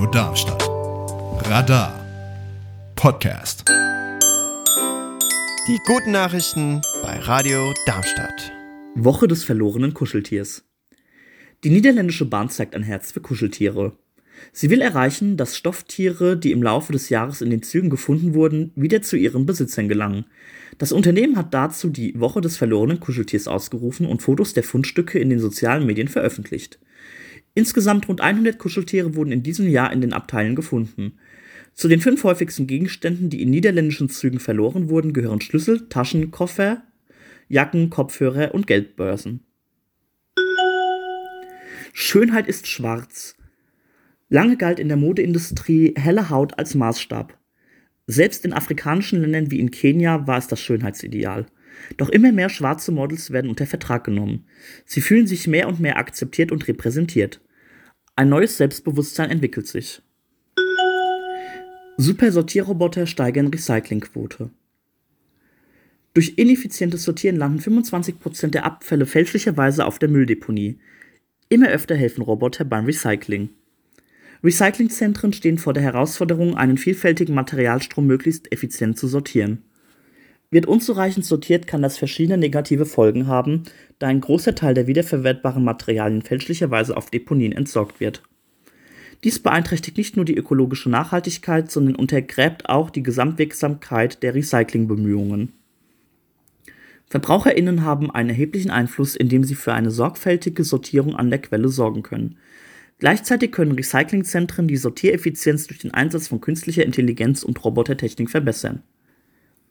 Radio 0.00 0.12
Darmstadt. 0.12 0.62
Radar 1.50 2.00
Podcast. 2.96 3.68
Die 5.68 5.78
guten 5.86 6.12
Nachrichten 6.12 6.80
bei 7.02 7.18
Radio 7.18 7.74
Darmstadt. 7.84 8.50
Woche 8.94 9.28
des 9.28 9.44
verlorenen 9.44 9.92
Kuscheltiers. 9.92 10.64
Die 11.64 11.68
niederländische 11.68 12.24
Bahn 12.24 12.48
zeigt 12.48 12.74
ein 12.74 12.82
Herz 12.82 13.12
für 13.12 13.20
Kuscheltiere. 13.20 13.92
Sie 14.54 14.70
will 14.70 14.80
erreichen, 14.80 15.36
dass 15.36 15.58
Stofftiere, 15.58 16.38
die 16.38 16.52
im 16.52 16.62
Laufe 16.62 16.94
des 16.94 17.10
Jahres 17.10 17.42
in 17.42 17.50
den 17.50 17.62
Zügen 17.62 17.90
gefunden 17.90 18.32
wurden, 18.32 18.72
wieder 18.76 19.02
zu 19.02 19.18
ihren 19.18 19.44
Besitzern 19.44 19.90
gelangen. 19.90 20.24
Das 20.78 20.92
Unternehmen 20.92 21.36
hat 21.36 21.52
dazu 21.52 21.90
die 21.90 22.18
Woche 22.18 22.40
des 22.40 22.56
verlorenen 22.56 23.00
Kuscheltiers 23.00 23.46
ausgerufen 23.46 24.06
und 24.06 24.22
Fotos 24.22 24.54
der 24.54 24.64
Fundstücke 24.64 25.18
in 25.18 25.28
den 25.28 25.40
sozialen 25.40 25.84
Medien 25.84 26.08
veröffentlicht. 26.08 26.78
Insgesamt 27.54 28.08
rund 28.08 28.20
100 28.20 28.58
Kuscheltiere 28.58 29.14
wurden 29.14 29.32
in 29.32 29.42
diesem 29.42 29.68
Jahr 29.68 29.92
in 29.92 30.00
den 30.00 30.12
Abteilen 30.12 30.54
gefunden. 30.54 31.18
Zu 31.74 31.88
den 31.88 32.00
fünf 32.00 32.24
häufigsten 32.24 32.66
Gegenständen, 32.66 33.30
die 33.30 33.42
in 33.42 33.50
niederländischen 33.50 34.08
Zügen 34.08 34.38
verloren 34.38 34.88
wurden, 34.88 35.12
gehören 35.12 35.40
Schlüssel, 35.40 35.88
Taschen, 35.88 36.30
Koffer, 36.30 36.82
Jacken, 37.48 37.90
Kopfhörer 37.90 38.54
und 38.54 38.66
Geldbörsen. 38.66 39.40
Schönheit 41.92 42.46
ist 42.46 42.66
schwarz. 42.66 43.34
Lange 44.28 44.56
galt 44.56 44.78
in 44.78 44.88
der 44.88 44.96
Modeindustrie 44.96 45.94
helle 45.96 46.30
Haut 46.30 46.56
als 46.58 46.74
Maßstab. 46.74 47.36
Selbst 48.06 48.44
in 48.44 48.52
afrikanischen 48.52 49.20
Ländern 49.20 49.50
wie 49.50 49.58
in 49.58 49.70
Kenia 49.70 50.26
war 50.26 50.38
es 50.38 50.46
das 50.46 50.60
Schönheitsideal. 50.60 51.46
Doch 51.96 52.08
immer 52.08 52.32
mehr 52.32 52.48
schwarze 52.48 52.92
Models 52.92 53.30
werden 53.30 53.50
unter 53.50 53.66
Vertrag 53.66 54.04
genommen. 54.04 54.46
Sie 54.84 55.00
fühlen 55.00 55.26
sich 55.26 55.46
mehr 55.46 55.68
und 55.68 55.80
mehr 55.80 55.98
akzeptiert 55.98 56.52
und 56.52 56.68
repräsentiert. 56.68 57.40
Ein 58.16 58.28
neues 58.28 58.56
Selbstbewusstsein 58.56 59.30
entwickelt 59.30 59.66
sich. 59.66 60.02
Supersortierroboter 61.96 63.06
steigern 63.06 63.48
Recyclingquote. 63.48 64.50
Durch 66.14 66.34
ineffizientes 66.36 67.04
Sortieren 67.04 67.36
landen 67.36 67.60
25% 67.60 68.48
der 68.48 68.64
Abfälle 68.64 69.06
fälschlicherweise 69.06 69.86
auf 69.86 69.98
der 69.98 70.08
Mülldeponie. 70.08 70.78
Immer 71.48 71.68
öfter 71.68 71.94
helfen 71.94 72.22
Roboter 72.22 72.64
beim 72.64 72.86
Recycling. 72.86 73.50
Recyclingzentren 74.42 75.32
stehen 75.32 75.58
vor 75.58 75.72
der 75.72 75.82
Herausforderung, 75.82 76.56
einen 76.56 76.78
vielfältigen 76.78 77.34
Materialstrom 77.34 78.06
möglichst 78.06 78.50
effizient 78.52 78.98
zu 78.98 79.06
sortieren. 79.06 79.62
Wird 80.52 80.66
unzureichend 80.66 81.24
sortiert, 81.24 81.68
kann 81.68 81.82
das 81.82 81.96
verschiedene 81.96 82.36
negative 82.36 82.84
Folgen 82.84 83.28
haben, 83.28 83.62
da 84.00 84.08
ein 84.08 84.20
großer 84.20 84.56
Teil 84.56 84.74
der 84.74 84.88
wiederverwertbaren 84.88 85.62
Materialien 85.62 86.22
fälschlicherweise 86.22 86.96
auf 86.96 87.10
Deponien 87.10 87.52
entsorgt 87.52 88.00
wird. 88.00 88.22
Dies 89.22 89.38
beeinträchtigt 89.38 89.96
nicht 89.96 90.16
nur 90.16 90.24
die 90.24 90.36
ökologische 90.36 90.90
Nachhaltigkeit, 90.90 91.70
sondern 91.70 91.94
untergräbt 91.94 92.68
auch 92.68 92.90
die 92.90 93.02
Gesamtwirksamkeit 93.02 94.22
der 94.22 94.34
Recyclingbemühungen. 94.34 95.52
VerbraucherInnen 97.06 97.84
haben 97.84 98.10
einen 98.10 98.30
erheblichen 98.30 98.70
Einfluss, 98.70 99.14
indem 99.14 99.44
sie 99.44 99.56
für 99.56 99.74
eine 99.74 99.90
sorgfältige 99.90 100.64
Sortierung 100.64 101.14
an 101.16 101.30
der 101.30 101.40
Quelle 101.40 101.68
sorgen 101.68 102.02
können. 102.02 102.38
Gleichzeitig 102.98 103.52
können 103.52 103.72
Recyclingzentren 103.72 104.68
die 104.68 104.76
Sortiereffizienz 104.76 105.66
durch 105.66 105.80
den 105.80 105.92
Einsatz 105.92 106.28
von 106.28 106.40
künstlicher 106.40 106.84
Intelligenz 106.84 107.42
und 107.42 107.62
Robotertechnik 107.64 108.30
verbessern. 108.30 108.82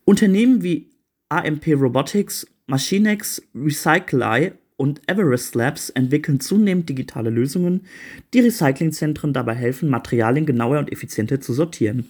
Unternehmen 0.09 0.63
wie 0.63 0.89
AMP 1.29 1.67
Robotics, 1.67 2.47
Machinex, 2.65 3.43
Recycleye 3.53 4.53
und 4.75 5.01
Everest 5.05 5.53
Labs 5.53 5.91
entwickeln 5.91 6.39
zunehmend 6.39 6.89
digitale 6.89 7.29
Lösungen, 7.29 7.81
die 8.33 8.39
Recyclingzentren 8.39 9.33
dabei 9.33 9.53
helfen, 9.53 9.87
Materialien 9.87 10.47
genauer 10.47 10.79
und 10.79 10.91
effizienter 10.91 11.41
zu 11.41 11.53
sortieren. 11.53 12.07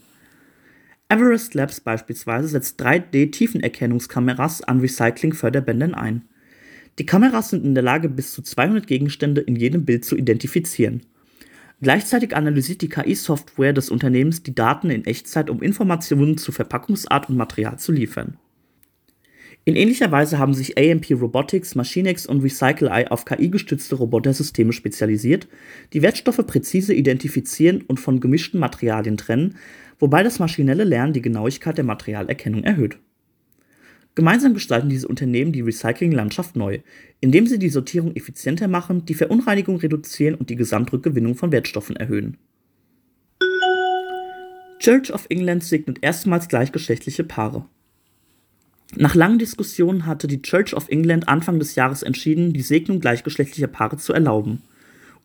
Everest 1.09 1.55
Labs 1.55 1.81
beispielsweise 1.81 2.47
setzt 2.47 2.81
3D-Tiefenerkennungskameras 2.81 4.61
an 4.61 4.80
Recycling-Förderbändern 4.80 5.93
ein. 5.93 6.21
Die 6.99 7.05
Kameras 7.05 7.49
sind 7.49 7.66
in 7.66 7.76
der 7.76 7.83
Lage, 7.83 8.08
bis 8.08 8.31
zu 8.31 8.42
200 8.42 8.87
Gegenstände 8.87 9.42
in 9.42 9.58
jedem 9.58 9.83
Bild 9.83 10.05
zu 10.05 10.16
identifizieren. 10.16 11.02
Gleichzeitig 11.82 12.36
analysiert 12.36 12.82
die 12.82 12.90
KI-Software 12.90 13.72
des 13.72 13.90
Unternehmens 13.90 14.44
die 14.44 14.54
Daten 14.54 14.90
in 14.90 15.06
Echtzeit, 15.06 15.50
um 15.50 15.62
Informationen 15.62 16.38
zu 16.38 16.52
Verpackungsart 16.52 17.30
und 17.30 17.38
Material 17.38 17.80
zu 17.80 17.94
liefern. 17.94 18.38
In 19.66 19.76
ähnlicher 19.76 20.12
Weise 20.12 20.40
haben 20.40 20.54
sich 20.54 20.78
AMP 20.78 21.12
Robotics, 21.12 21.76
Machinex 21.76 22.26
und 22.26 22.42
RecycleEye 22.42 23.12
auf 23.12 23.23
KI-gestützte 23.26 23.95
Robotersysteme 23.95 24.73
spezialisiert, 24.73 25.48
die 25.94 26.02
Wertstoffe 26.02 26.45
präzise 26.45 26.94
identifizieren 26.94 27.82
und 27.82 28.00
von 28.00 28.20
gemischten 28.20 28.60
Materialien 28.60 29.16
trennen, 29.16 29.56
wobei 30.00 30.23
das 30.23 30.40
maschinelle 30.40 30.86
Lernen 30.86 31.14
die 31.14 31.22
Genauigkeit 31.22 31.78
der 31.78 31.86
Materialerkennung 31.86 32.64
erhöht. 32.64 33.00
Gemeinsam 34.19 34.53
gestalten 34.53 34.89
diese 34.89 35.07
Unternehmen 35.07 35.53
die 35.53 35.61
Recycling-Landschaft 35.61 36.57
neu, 36.57 36.80
indem 37.21 37.47
sie 37.47 37.57
die 37.57 37.69
Sortierung 37.69 38.17
effizienter 38.17 38.67
machen, 38.67 39.05
die 39.05 39.13
Verunreinigung 39.13 39.77
reduzieren 39.77 40.35
und 40.35 40.49
die 40.49 40.57
Gesamtrückgewinnung 40.57 41.35
von 41.35 41.53
Wertstoffen 41.53 41.95
erhöhen. 41.95 42.35
Church 44.80 45.13
of 45.13 45.25
England 45.30 45.63
segnet 45.63 45.99
erstmals 46.02 46.49
gleichgeschlechtliche 46.49 47.23
Paare. 47.23 47.63
Nach 48.97 49.15
langen 49.15 49.39
Diskussionen 49.39 50.05
hatte 50.05 50.27
die 50.27 50.41
Church 50.41 50.73
of 50.73 50.89
England 50.89 51.30
Anfang 51.30 51.57
des 51.57 51.75
Jahres 51.75 52.03
entschieden, 52.03 52.51
die 52.51 52.61
Segnung 52.61 52.99
gleichgeschlechtlicher 52.99 53.67
Paare 53.67 53.95
zu 53.95 54.11
erlauben. 54.11 54.63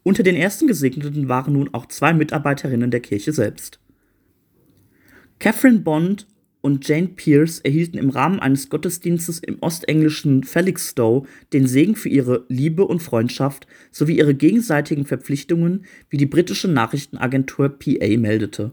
Unter 0.05 0.23
den 0.23 0.37
ersten 0.37 0.69
Gesegneten 0.69 1.29
waren 1.29 1.55
nun 1.55 1.75
auch 1.75 1.87
zwei 1.87 2.15
Mitarbeiterinnen 2.15 2.93
der 2.93 3.01
Kirche 3.01 3.33
selbst. 3.33 3.81
Catherine 5.41 5.81
Bond 5.81 6.29
und 6.65 6.89
Jane 6.89 7.09
Pierce 7.09 7.59
erhielten 7.59 7.99
im 7.99 8.09
Rahmen 8.09 8.41
eines 8.41 8.71
Gottesdienstes 8.71 9.39
im 9.39 9.59
ostenglischen 9.61 10.45
Felixstowe 10.45 11.27
den 11.53 11.67
Segen 11.67 11.95
für 11.95 12.09
ihre 12.09 12.47
Liebe 12.49 12.87
und 12.87 13.03
Freundschaft 13.03 13.67
sowie 13.91 14.17
ihre 14.17 14.35
gegenseitigen 14.35 15.05
Verpflichtungen, 15.05 15.85
wie 16.09 16.17
die 16.17 16.25
britische 16.25 16.69
Nachrichtenagentur 16.69 17.69
PA 17.69 18.17
meldete. 18.17 18.73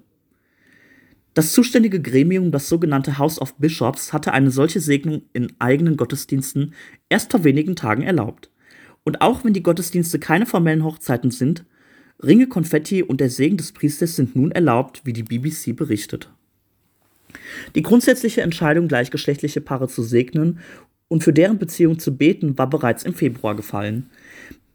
Das 1.34 1.52
zuständige 1.52 2.02
Gremium, 2.02 2.54
das 2.54 2.70
sogenannte 2.70 3.18
House 3.18 3.42
of 3.42 3.56
Bishops, 3.56 4.14
hatte 4.14 4.32
eine 4.32 4.52
solche 4.52 4.80
Segnung 4.80 5.24
in 5.34 5.52
eigenen 5.60 5.98
Gottesdiensten 5.98 6.74
erst 7.10 7.32
vor 7.32 7.44
wenigen 7.44 7.76
Tagen 7.76 8.04
erlaubt. 8.04 8.52
Und 9.04 9.20
auch 9.20 9.44
wenn 9.44 9.52
die 9.52 9.64
Gottesdienste 9.64 10.18
keine 10.18 10.46
formellen 10.46 10.86
Hochzeiten 10.86 11.32
sind, 11.32 11.66
Ringe, 12.24 12.48
Konfetti 12.48 13.04
und 13.04 13.20
der 13.20 13.30
Segen 13.30 13.58
des 13.58 13.74
Priesters 13.74 14.16
sind 14.16 14.34
nun 14.34 14.52
erlaubt, 14.52 15.02
wie 15.04 15.12
die 15.12 15.24
BBC 15.24 15.76
berichtet. 15.76 16.32
Die 17.76 17.82
grundsätzliche 17.82 18.42
Entscheidung, 18.42 18.88
gleichgeschlechtliche 18.88 19.62
Paare 19.62 19.88
zu 19.88 20.04
segnen 20.04 20.60
und 21.08 21.24
für 21.24 21.34
deren 21.34 21.58
Beziehung 21.58 22.00
zu 22.00 22.16
beten, 22.16 22.58
war 22.58 22.70
bereits 22.70 23.04
im 23.04 23.14
Februar 23.14 23.56
gefallen. 23.56 24.10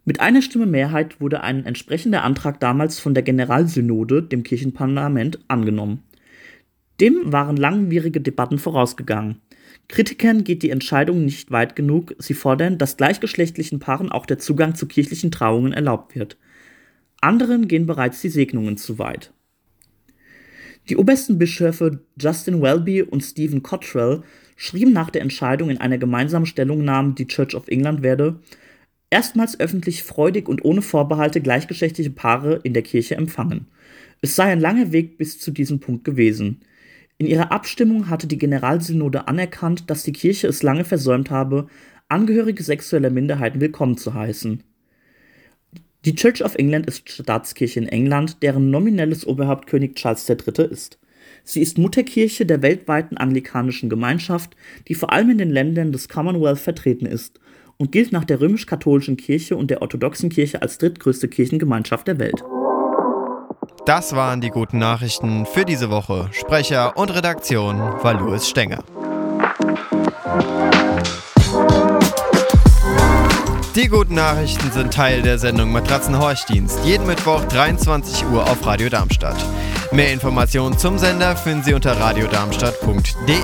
Mit 0.04 0.20
einer 0.20 0.40
Stimme 0.40 0.66
Mehrheit 0.66 1.20
wurde 1.20 1.42
ein 1.42 1.66
entsprechender 1.66 2.22
Antrag 2.22 2.60
damals 2.60 3.00
von 3.00 3.14
der 3.14 3.24
Generalsynode, 3.24 4.22
dem 4.22 4.44
Kirchenparlament, 4.44 5.40
angenommen. 5.48 6.04
Dem 7.00 7.32
waren 7.32 7.56
langwierige 7.56 8.20
Debatten 8.20 8.58
vorausgegangen. 8.58 9.40
Kritikern 9.88 10.44
geht 10.44 10.62
die 10.62 10.70
Entscheidung 10.70 11.24
nicht 11.24 11.50
weit 11.50 11.76
genug, 11.76 12.14
sie 12.18 12.34
fordern, 12.34 12.78
dass 12.78 12.96
gleichgeschlechtlichen 12.96 13.78
Paaren 13.78 14.10
auch 14.10 14.26
der 14.26 14.38
Zugang 14.38 14.74
zu 14.74 14.86
kirchlichen 14.86 15.30
Trauungen 15.30 15.72
erlaubt 15.72 16.14
wird. 16.14 16.36
Anderen 17.20 17.66
gehen 17.66 17.86
bereits 17.86 18.20
die 18.20 18.28
Segnungen 18.28 18.76
zu 18.76 18.98
weit. 18.98 19.32
Die 20.88 20.96
obersten 20.96 21.38
Bischöfe 21.38 22.00
Justin 22.20 22.62
Welby 22.62 23.02
und 23.02 23.22
Stephen 23.22 23.62
Cottrell 23.62 24.22
schrieben 24.56 24.92
nach 24.92 25.10
der 25.10 25.22
Entscheidung 25.22 25.70
in 25.70 25.78
einer 25.78 25.98
gemeinsamen 25.98 26.46
Stellungnahme, 26.46 27.14
die 27.14 27.26
Church 27.26 27.54
of 27.54 27.68
England 27.68 28.02
werde 28.02 28.40
erstmals 29.10 29.58
öffentlich 29.60 30.02
freudig 30.02 30.48
und 30.48 30.64
ohne 30.64 30.82
Vorbehalte 30.82 31.40
gleichgeschlechtliche 31.40 32.10
Paare 32.10 32.60
in 32.62 32.74
der 32.74 32.82
Kirche 32.82 33.16
empfangen. 33.16 33.68
Es 34.20 34.36
sei 34.36 34.44
ein 34.44 34.60
langer 34.60 34.92
Weg 34.92 35.18
bis 35.18 35.38
zu 35.38 35.50
diesem 35.50 35.80
Punkt 35.80 36.04
gewesen. 36.04 36.60
In 37.18 37.26
ihrer 37.26 37.52
Abstimmung 37.52 38.10
hatte 38.10 38.26
die 38.26 38.38
Generalsynode 38.38 39.28
anerkannt, 39.28 39.88
dass 39.90 40.02
die 40.02 40.12
Kirche 40.12 40.48
es 40.48 40.62
lange 40.62 40.84
versäumt 40.84 41.30
habe, 41.30 41.68
Angehörige 42.08 42.62
sexueller 42.62 43.10
Minderheiten 43.10 43.60
willkommen 43.60 43.96
zu 43.96 44.14
heißen. 44.14 44.62
Die 46.04 46.14
Church 46.14 46.44
of 46.44 46.54
England 46.54 46.86
ist 46.86 47.08
Staatskirche 47.10 47.80
in 47.80 47.88
England, 47.88 48.42
deren 48.42 48.70
nominelles 48.70 49.26
Oberhaupt 49.26 49.66
König 49.66 49.96
Charles 49.96 50.28
III. 50.28 50.66
ist. 50.70 50.98
Sie 51.42 51.60
ist 51.60 51.78
Mutterkirche 51.78 52.46
der 52.46 52.62
weltweiten 52.62 53.16
anglikanischen 53.16 53.88
Gemeinschaft, 53.88 54.56
die 54.88 54.94
vor 54.94 55.12
allem 55.12 55.30
in 55.30 55.38
den 55.38 55.50
Ländern 55.50 55.92
des 55.92 56.08
Commonwealth 56.08 56.58
vertreten 56.58 57.06
ist 57.06 57.40
und 57.76 57.92
gilt 57.92 58.12
nach 58.12 58.24
der 58.24 58.40
römisch-katholischen 58.40 59.16
Kirche 59.16 59.56
und 59.56 59.70
der 59.70 59.82
orthodoxen 59.82 60.30
Kirche 60.30 60.62
als 60.62 60.78
drittgrößte 60.78 61.28
Kirchengemeinschaft 61.28 62.06
der 62.08 62.18
Welt. 62.18 62.42
Das 63.84 64.16
waren 64.16 64.40
die 64.40 64.50
guten 64.50 64.78
Nachrichten 64.78 65.46
für 65.46 65.64
diese 65.64 65.90
Woche. 65.90 66.28
Sprecher 66.32 66.96
und 66.96 67.14
Redaktion 67.14 67.78
war 67.78 68.14
Louis 68.14 68.48
Stenger. 68.48 68.82
Die 73.76 73.88
guten 73.88 74.14
Nachrichten 74.14 74.72
sind 74.72 74.94
Teil 74.94 75.20
der 75.20 75.38
Sendung 75.38 75.70
Matratzenhorchdienst. 75.70 76.78
Jeden 76.86 77.06
Mittwoch 77.06 77.44
23 77.44 78.24
Uhr 78.24 78.42
auf 78.42 78.64
Radio 78.64 78.88
Darmstadt. 78.88 79.36
Mehr 79.92 80.14
Informationen 80.14 80.78
zum 80.78 80.96
Sender 80.96 81.36
finden 81.36 81.62
Sie 81.62 81.74
unter 81.74 81.92
radiodarmstadt.de. 82.00 83.36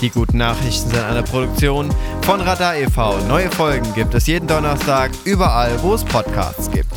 Die 0.00 0.10
guten 0.10 0.38
Nachrichten 0.38 0.90
sind 0.90 1.04
eine 1.04 1.22
Produktion 1.22 1.94
von 2.22 2.40
Radar 2.40 2.74
e.V. 2.74 3.18
Neue 3.28 3.52
Folgen 3.52 3.94
gibt 3.94 4.14
es 4.14 4.26
jeden 4.26 4.48
Donnerstag 4.48 5.12
überall, 5.24 5.80
wo 5.80 5.94
es 5.94 6.02
Podcasts 6.02 6.68
gibt. 6.72 6.90